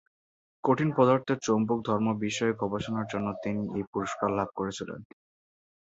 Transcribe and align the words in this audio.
কঠিন 0.63 0.89
পদার্থের 0.97 1.37
চৌম্বক 1.41 1.79
ধর্ম 1.87 2.07
বিষয়ে 2.23 2.53
গবেষণার 2.61 3.09
জন্য 3.11 3.27
তিনি 3.43 3.61
এই 3.77 3.83
পুরস্কার 3.91 4.29
লাভ 4.37 4.49
করেছিলেন। 4.55 4.99